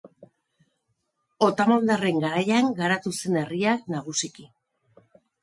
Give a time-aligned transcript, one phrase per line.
[1.47, 4.49] Otomandarren garaian garatu zen herria nagusiki.